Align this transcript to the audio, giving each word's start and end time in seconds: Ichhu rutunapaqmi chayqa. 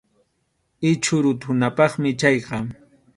Ichhu 0.91 1.15
rutunapaqmi 1.25 2.11
chayqa. 2.19 2.57